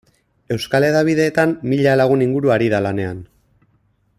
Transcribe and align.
Euskal 0.53 0.85
hedabideetan 0.87 1.53
mila 1.73 1.93
lagun 2.01 2.25
inguru 2.29 2.55
ari 2.57 2.71
da 2.75 2.81
lanean. 2.89 3.21